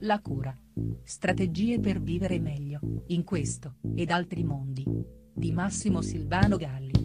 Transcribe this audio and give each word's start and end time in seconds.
La 0.00 0.20
cura. 0.20 0.56
Strategie 1.02 1.80
per 1.80 2.00
vivere 2.00 2.38
meglio, 2.38 2.80
in 3.08 3.24
questo, 3.24 3.76
ed 3.94 4.10
altri 4.10 4.44
mondi. 4.44 4.84
Di 5.34 5.52
Massimo 5.52 6.02
Silvano 6.02 6.56
Galli. 6.56 6.98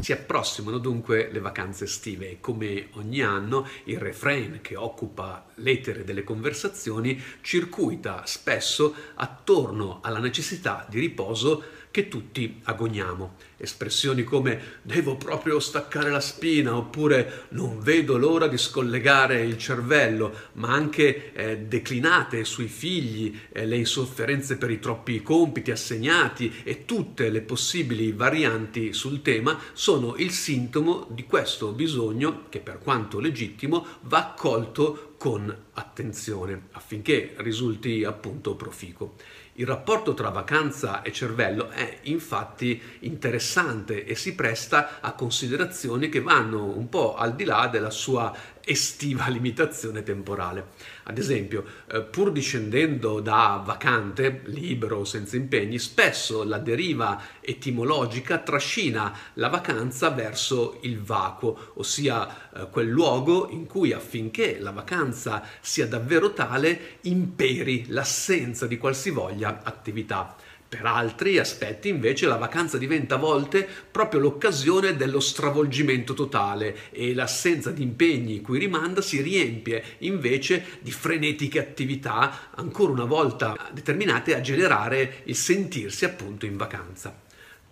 Si 0.00 0.12
approssimano 0.12 0.78
dunque 0.78 1.28
le 1.30 1.40
vacanze 1.40 1.84
estive 1.84 2.30
e 2.30 2.40
come 2.40 2.88
ogni 2.92 3.20
anno 3.22 3.66
il 3.84 3.98
refrain 3.98 4.60
che 4.62 4.76
occupa 4.76 5.46
l'etere 5.56 6.04
delle 6.04 6.24
conversazioni 6.24 7.20
circuita 7.40 8.22
spesso 8.26 8.94
attorno 9.14 9.98
alla 10.02 10.20
necessità 10.20 10.86
di 10.88 11.00
riposo 11.00 11.62
che 11.90 12.08
tutti 12.08 12.60
agogniamo. 12.64 13.36
Espressioni 13.56 14.22
come 14.22 14.78
devo 14.82 15.16
proprio 15.16 15.58
staccare 15.58 16.10
la 16.10 16.20
spina 16.20 16.76
oppure 16.76 17.46
non 17.50 17.80
vedo 17.80 18.16
l'ora 18.16 18.46
di 18.46 18.56
scollegare 18.56 19.42
il 19.42 19.58
cervello, 19.58 20.32
ma 20.54 20.68
anche 20.68 21.32
eh, 21.32 21.58
declinate 21.58 22.44
sui 22.44 22.68
figli, 22.68 23.36
eh, 23.52 23.66
le 23.66 23.76
insofferenze 23.76 24.56
per 24.56 24.70
i 24.70 24.78
troppi 24.78 25.22
compiti 25.22 25.70
assegnati 25.70 26.60
e 26.62 26.84
tutte 26.84 27.30
le 27.30 27.40
possibili 27.40 28.12
varianti 28.12 28.92
sul 28.92 29.22
tema 29.22 29.58
sono 29.72 30.14
il 30.16 30.30
sintomo 30.30 31.06
di 31.10 31.24
questo 31.24 31.72
bisogno 31.72 32.44
che 32.48 32.60
per 32.60 32.78
quanto 32.78 33.18
legittimo 33.18 33.84
va 34.02 34.18
accolto 34.18 35.14
con 35.18 35.54
attenzione 35.72 36.68
affinché 36.72 37.34
risulti 37.38 38.04
appunto 38.04 38.54
proficuo. 38.54 39.16
Il 39.58 39.66
rapporto 39.66 40.14
tra 40.14 40.28
vacanza 40.28 41.02
e 41.02 41.10
cervello 41.10 41.68
è 41.70 41.98
infatti 42.02 42.80
interessante 43.00 44.04
e 44.04 44.14
si 44.14 44.36
presta 44.36 45.00
a 45.00 45.14
considerazioni 45.14 46.08
che 46.08 46.20
vanno 46.20 46.62
un 46.62 46.88
po' 46.88 47.16
al 47.16 47.34
di 47.34 47.42
là 47.42 47.66
della 47.66 47.90
sua 47.90 48.32
estiva 48.68 49.28
limitazione 49.32 50.02
temporale. 50.02 50.68
Ad 51.04 51.16
esempio, 51.16 51.64
eh, 51.90 52.02
pur 52.02 52.30
discendendo 52.30 53.20
da 53.20 53.62
vacante, 53.64 54.42
libero, 54.44 55.04
senza 55.04 55.36
impegni, 55.36 55.78
spesso 55.78 56.44
la 56.44 56.58
deriva 56.58 57.20
etimologica 57.40 58.38
trascina 58.38 59.16
la 59.34 59.48
vacanza 59.48 60.10
verso 60.10 60.78
il 60.82 61.00
vacuo, 61.00 61.72
ossia 61.74 62.50
eh, 62.50 62.68
quel 62.68 62.88
luogo 62.88 63.48
in 63.50 63.66
cui 63.66 63.92
affinché 63.92 64.58
la 64.60 64.70
vacanza 64.70 65.42
sia 65.60 65.86
davvero 65.86 66.34
tale 66.34 66.98
imperi 67.02 67.86
l'assenza 67.88 68.66
di 68.66 68.76
qualsivoglia 68.76 69.62
attività. 69.62 70.36
Per 70.68 70.84
altri 70.84 71.38
aspetti 71.38 71.88
invece 71.88 72.26
la 72.26 72.36
vacanza 72.36 72.76
diventa 72.76 73.14
a 73.14 73.18
volte 73.18 73.66
proprio 73.90 74.20
l'occasione 74.20 74.96
dello 74.96 75.18
stravolgimento 75.18 76.12
totale 76.12 76.90
e 76.90 77.14
l'assenza 77.14 77.70
di 77.70 77.82
impegni 77.82 78.42
cui 78.42 78.58
rimanda 78.58 79.00
si 79.00 79.22
riempie 79.22 79.82
invece 80.00 80.78
di 80.80 80.90
frenetiche 80.90 81.58
attività 81.58 82.50
ancora 82.54 82.92
una 82.92 83.06
volta 83.06 83.56
determinate 83.72 84.36
a 84.36 84.42
generare 84.42 85.22
il 85.24 85.36
sentirsi 85.36 86.04
appunto 86.04 86.44
in 86.44 86.58
vacanza 86.58 87.26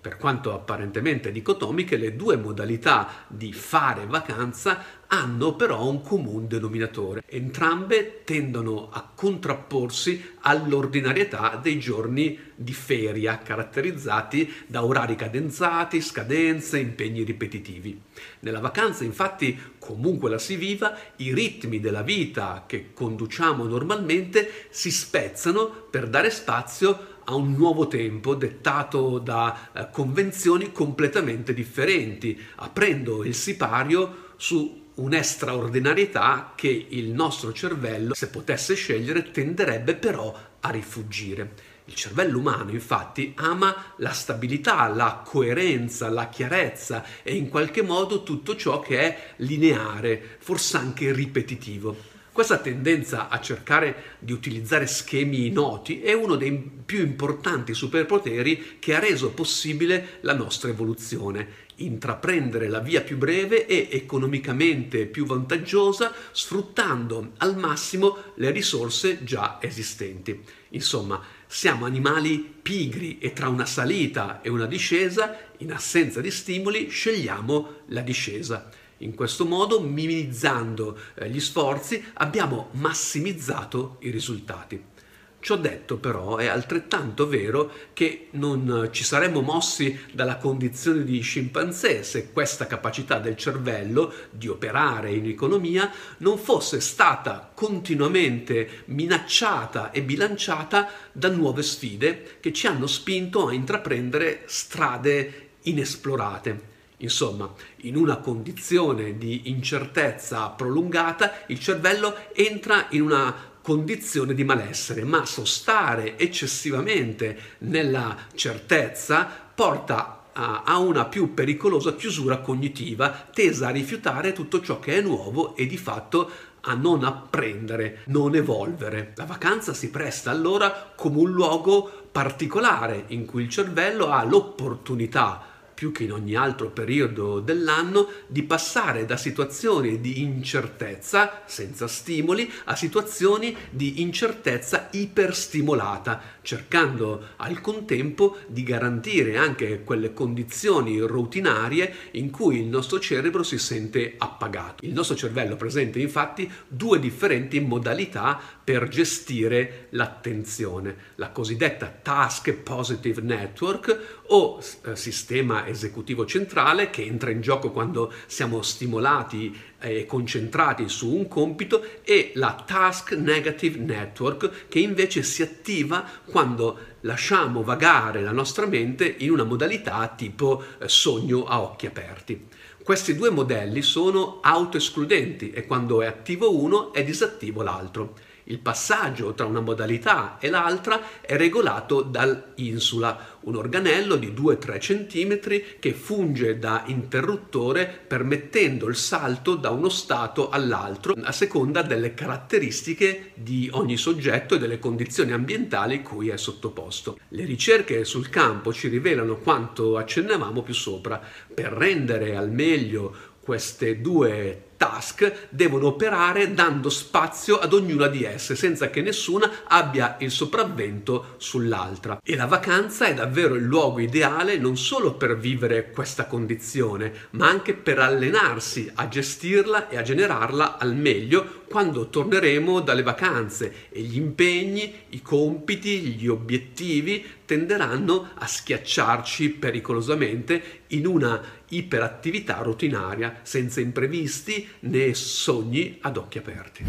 per 0.06 0.18
quanto 0.18 0.54
apparentemente 0.54 1.32
dicotomiche, 1.32 1.96
le 1.96 2.14
due 2.14 2.36
modalità 2.36 3.24
di 3.26 3.52
fare 3.52 4.06
vacanza 4.06 4.84
hanno 5.08 5.56
però 5.56 5.88
un 5.88 6.00
comune 6.00 6.46
denominatore. 6.46 7.24
Entrambe 7.26 8.22
tendono 8.22 8.88
a 8.92 9.10
contrapporsi 9.12 10.34
all'ordinarietà 10.42 11.58
dei 11.60 11.80
giorni 11.80 12.38
di 12.54 12.72
feria, 12.72 13.38
caratterizzati 13.38 14.52
da 14.68 14.84
orari 14.84 15.16
cadenzati, 15.16 16.00
scadenze, 16.00 16.78
impegni 16.78 17.24
ripetitivi. 17.24 18.00
Nella 18.40 18.60
vacanza, 18.60 19.02
infatti, 19.02 19.58
comunque 19.80 20.30
la 20.30 20.38
si 20.38 20.54
viva, 20.54 20.96
i 21.16 21.34
ritmi 21.34 21.80
della 21.80 22.02
vita 22.02 22.62
che 22.64 22.92
conduciamo 22.92 23.64
normalmente 23.64 24.66
si 24.70 24.92
spezzano 24.92 25.66
per 25.66 26.08
dare 26.08 26.30
spazio 26.30 27.14
a 27.26 27.34
un 27.34 27.52
nuovo 27.52 27.86
tempo 27.88 28.34
dettato 28.34 29.18
da 29.18 29.70
eh, 29.72 29.88
convenzioni 29.90 30.72
completamente 30.72 31.54
differenti, 31.54 32.40
aprendo 32.56 33.24
il 33.24 33.34
sipario 33.34 34.32
su 34.36 34.84
un'estraordinarietà 34.94 36.52
che 36.54 36.86
il 36.88 37.10
nostro 37.10 37.52
cervello, 37.52 38.14
se 38.14 38.28
potesse 38.28 38.74
scegliere, 38.74 39.30
tenderebbe 39.30 39.94
però 39.94 40.34
a 40.60 40.70
rifuggire. 40.70 41.74
Il 41.88 41.94
cervello 41.94 42.38
umano 42.38 42.70
infatti 42.72 43.32
ama 43.36 43.92
la 43.98 44.12
stabilità, 44.12 44.88
la 44.88 45.22
coerenza, 45.24 46.08
la 46.08 46.28
chiarezza 46.28 47.04
e 47.22 47.34
in 47.34 47.48
qualche 47.48 47.82
modo 47.82 48.22
tutto 48.24 48.56
ciò 48.56 48.80
che 48.80 48.98
è 48.98 49.34
lineare, 49.36 50.36
forse 50.38 50.76
anche 50.78 51.12
ripetitivo. 51.12 52.14
Questa 52.36 52.58
tendenza 52.58 53.30
a 53.30 53.40
cercare 53.40 54.16
di 54.18 54.30
utilizzare 54.30 54.86
schemi 54.86 55.48
noti 55.48 56.02
è 56.02 56.12
uno 56.12 56.36
dei 56.36 56.52
più 56.84 57.00
importanti 57.00 57.72
superpoteri 57.72 58.76
che 58.78 58.94
ha 58.94 58.98
reso 58.98 59.30
possibile 59.30 60.18
la 60.20 60.34
nostra 60.34 60.68
evoluzione. 60.68 61.64
Intraprendere 61.76 62.68
la 62.68 62.80
via 62.80 63.00
più 63.00 63.16
breve 63.16 63.64
e 63.64 63.88
economicamente 63.90 65.06
più 65.06 65.24
vantaggiosa 65.24 66.12
sfruttando 66.30 67.32
al 67.38 67.56
massimo 67.56 68.18
le 68.34 68.50
risorse 68.50 69.24
già 69.24 69.56
esistenti. 69.62 70.38
Insomma, 70.72 71.22
siamo 71.46 71.86
animali 71.86 72.36
pigri 72.60 73.16
e 73.18 73.32
tra 73.32 73.48
una 73.48 73.64
salita 73.64 74.42
e 74.42 74.50
una 74.50 74.66
discesa, 74.66 75.38
in 75.60 75.72
assenza 75.72 76.20
di 76.20 76.30
stimoli, 76.30 76.90
scegliamo 76.90 77.76
la 77.86 78.02
discesa. 78.02 78.68
In 78.98 79.14
questo 79.14 79.44
modo, 79.44 79.80
minimizzando 79.80 80.98
eh, 81.14 81.28
gli 81.28 81.40
sforzi, 81.40 82.02
abbiamo 82.14 82.68
massimizzato 82.72 83.96
i 84.00 84.10
risultati. 84.10 84.94
Ciò 85.38 85.54
detto 85.56 85.98
però 85.98 86.38
è 86.38 86.46
altrettanto 86.46 87.28
vero 87.28 87.70
che 87.92 88.28
non 88.32 88.88
ci 88.90 89.04
saremmo 89.04 89.42
mossi 89.42 89.96
dalla 90.12 90.38
condizione 90.38 91.04
di 91.04 91.20
scimpanzé 91.20 92.02
se 92.02 92.32
questa 92.32 92.66
capacità 92.66 93.20
del 93.20 93.36
cervello 93.36 94.12
di 94.30 94.48
operare 94.48 95.12
in 95.12 95.28
economia 95.28 95.88
non 96.18 96.36
fosse 96.36 96.80
stata 96.80 97.52
continuamente 97.54 98.82
minacciata 98.86 99.92
e 99.92 100.02
bilanciata 100.02 100.90
da 101.12 101.28
nuove 101.28 101.62
sfide 101.62 102.38
che 102.40 102.52
ci 102.52 102.66
hanno 102.66 102.88
spinto 102.88 103.46
a 103.46 103.52
intraprendere 103.52 104.42
strade 104.46 105.50
inesplorate. 105.62 106.74
Insomma, 106.98 107.52
in 107.82 107.96
una 107.96 108.16
condizione 108.16 109.18
di 109.18 109.50
incertezza 109.50 110.48
prolungata, 110.48 111.44
il 111.48 111.60
cervello 111.60 112.14
entra 112.32 112.86
in 112.90 113.02
una 113.02 113.34
condizione 113.60 114.32
di 114.32 114.44
malessere, 114.44 115.04
ma 115.04 115.26
sostare 115.26 116.16
eccessivamente 116.16 117.56
nella 117.58 118.16
certezza 118.34 119.28
porta 119.54 120.12
a 120.38 120.78
una 120.78 121.06
più 121.06 121.34
pericolosa 121.34 121.94
chiusura 121.94 122.38
cognitiva, 122.38 123.28
tesa 123.32 123.68
a 123.68 123.70
rifiutare 123.70 124.32
tutto 124.32 124.60
ciò 124.60 124.78
che 124.78 124.98
è 124.98 125.00
nuovo 125.00 125.56
e 125.56 125.66
di 125.66 125.78
fatto 125.78 126.30
a 126.60 126.74
non 126.74 127.04
apprendere, 127.04 128.00
non 128.06 128.34
evolvere. 128.34 129.12
La 129.16 129.24
vacanza 129.24 129.72
si 129.72 129.90
presta 129.90 130.30
allora 130.30 130.92
come 130.94 131.18
un 131.18 131.30
luogo 131.30 132.08
particolare 132.12 133.04
in 133.08 133.24
cui 133.24 133.44
il 133.44 133.48
cervello 133.48 134.10
ha 134.10 134.22
l'opportunità 134.24 135.54
più 135.76 135.92
che 135.92 136.04
in 136.04 136.12
ogni 136.12 136.34
altro 136.34 136.70
periodo 136.70 137.38
dell'anno, 137.40 138.08
di 138.26 138.42
passare 138.44 139.04
da 139.04 139.18
situazioni 139.18 140.00
di 140.00 140.22
incertezza 140.22 141.42
senza 141.44 141.86
stimoli 141.86 142.50
a 142.64 142.74
situazioni 142.74 143.54
di 143.68 144.00
incertezza 144.00 144.88
iperstimolata, 144.90 146.22
cercando 146.40 147.34
al 147.36 147.60
contempo 147.60 148.38
di 148.46 148.62
garantire 148.62 149.36
anche 149.36 149.82
quelle 149.84 150.14
condizioni 150.14 150.98
routinarie 150.98 151.94
in 152.12 152.30
cui 152.30 152.58
il 152.58 152.68
nostro 152.68 152.98
cerebro 152.98 153.42
si 153.42 153.58
sente 153.58 154.14
appagato. 154.16 154.82
Il 154.86 154.94
nostro 154.94 155.14
cervello 155.14 155.56
presenta 155.56 155.98
infatti 155.98 156.50
due 156.66 156.98
differenti 156.98 157.60
modalità 157.60 158.40
per 158.64 158.88
gestire 158.88 159.88
l'attenzione, 159.90 160.96
la 161.16 161.28
cosiddetta 161.28 161.86
Task 161.86 162.50
Positive 162.54 163.20
Network 163.20 164.22
o 164.28 164.58
eh, 164.58 164.96
sistema 164.96 165.65
esecutivo 165.66 166.24
centrale 166.26 166.90
che 166.90 167.04
entra 167.04 167.30
in 167.30 167.40
gioco 167.40 167.70
quando 167.70 168.12
siamo 168.26 168.62
stimolati 168.62 169.54
e 169.78 170.06
concentrati 170.06 170.88
su 170.88 171.14
un 171.14 171.28
compito 171.28 171.84
e 172.02 172.32
la 172.34 172.62
Task 172.66 173.12
Negative 173.12 173.78
Network 173.78 174.68
che 174.68 174.78
invece 174.78 175.22
si 175.22 175.42
attiva 175.42 176.08
quando 176.24 176.78
lasciamo 177.00 177.62
vagare 177.62 178.22
la 178.22 178.32
nostra 178.32 178.66
mente 178.66 179.14
in 179.18 179.30
una 179.30 179.44
modalità 179.44 180.12
tipo 180.16 180.62
eh, 180.78 180.88
sogno 180.88 181.44
a 181.44 181.60
occhi 181.60 181.86
aperti. 181.86 182.48
Questi 182.82 183.16
due 183.16 183.30
modelli 183.30 183.82
sono 183.82 184.38
autoescludenti 184.40 185.50
e 185.50 185.66
quando 185.66 186.02
è 186.02 186.06
attivo 186.06 186.56
uno 186.56 186.92
è 186.92 187.02
disattivo 187.02 187.62
l'altro. 187.62 188.14
Il 188.48 188.60
passaggio 188.60 189.34
tra 189.34 189.44
una 189.44 189.60
modalità 189.60 190.38
e 190.38 190.50
l'altra 190.50 191.20
è 191.20 191.36
regolato 191.36 192.02
dall'insula, 192.02 193.38
un 193.40 193.56
organello 193.56 194.14
di 194.14 194.28
2-3 194.28 194.78
cm 194.78 195.78
che 195.80 195.92
funge 195.92 196.56
da 196.56 196.84
interruttore 196.86 197.86
permettendo 198.06 198.86
il 198.86 198.94
salto 198.94 199.56
da 199.56 199.70
uno 199.70 199.88
stato 199.88 200.48
all'altro 200.48 201.14
a 201.20 201.32
seconda 201.32 201.82
delle 201.82 202.14
caratteristiche 202.14 203.32
di 203.34 203.68
ogni 203.72 203.96
soggetto 203.96 204.54
e 204.54 204.58
delle 204.58 204.78
condizioni 204.78 205.32
ambientali 205.32 206.02
cui 206.02 206.28
è 206.28 206.36
sottoposto. 206.36 207.18
Le 207.30 207.44
ricerche 207.44 208.04
sul 208.04 208.28
campo 208.28 208.72
ci 208.72 208.86
rivelano 208.86 209.38
quanto 209.38 209.96
accennavamo 209.96 210.62
più 210.62 210.74
sopra. 210.74 211.20
Per 211.52 211.72
rendere 211.72 212.36
al 212.36 212.52
meglio 212.52 213.34
queste 213.40 214.00
due 214.00 214.62
task 214.76 215.48
devono 215.48 215.88
operare 215.88 216.52
dando 216.54 216.90
spazio 216.90 217.58
ad 217.58 217.72
ognuna 217.72 218.06
di 218.08 218.24
esse 218.24 218.54
senza 218.54 218.90
che 218.90 219.02
nessuna 219.02 219.50
abbia 219.66 220.16
il 220.20 220.30
sopravvento 220.30 221.34
sull'altra. 221.38 222.20
E 222.22 222.36
la 222.36 222.46
vacanza 222.46 223.06
è 223.06 223.14
davvero 223.14 223.54
il 223.54 223.64
luogo 223.64 224.00
ideale 224.00 224.56
non 224.58 224.76
solo 224.76 225.14
per 225.14 225.36
vivere 225.36 225.90
questa 225.90 226.26
condizione, 226.26 227.12
ma 227.30 227.48
anche 227.48 227.74
per 227.74 227.98
allenarsi 227.98 228.90
a 228.94 229.08
gestirla 229.08 229.88
e 229.88 229.96
a 229.96 230.02
generarla 230.02 230.78
al 230.78 230.94
meglio 230.94 231.64
quando 231.68 232.08
torneremo 232.08 232.80
dalle 232.80 233.02
vacanze 233.02 233.88
e 233.90 234.00
gli 234.00 234.16
impegni, 234.16 234.92
i 235.10 235.22
compiti, 235.22 236.14
gli 236.14 236.28
obiettivi 236.28 237.24
tenderanno 237.44 238.30
a 238.34 238.46
schiacciarci 238.46 239.50
pericolosamente 239.50 240.82
in 240.88 241.06
una 241.06 241.40
iperattività 241.68 242.58
rutinaria 242.58 243.40
senza 243.42 243.80
imprevisti 243.80 244.65
né 244.80 245.14
sogni 245.14 245.98
ad 246.00 246.16
occhi 246.16 246.38
aperti. 246.38 246.84